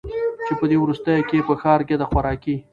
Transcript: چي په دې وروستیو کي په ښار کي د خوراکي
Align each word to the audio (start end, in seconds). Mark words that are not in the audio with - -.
چي 0.45 0.53
په 0.59 0.65
دې 0.69 0.77
وروستیو 0.79 1.27
کي 1.29 1.39
په 1.47 1.53
ښار 1.61 1.79
کي 1.87 1.95
د 1.97 2.03
خوراکي 2.09 2.55